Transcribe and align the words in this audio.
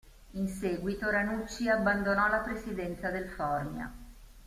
In 0.31 0.47
seguito 0.47 1.11
Ranucci 1.11 1.69
abbandonò 1.69 2.27
la 2.27 2.39
presidenza 2.39 3.11
del 3.11 3.29
Formia. 3.29 3.93